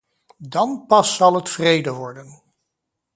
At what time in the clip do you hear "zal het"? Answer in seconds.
1.15-1.49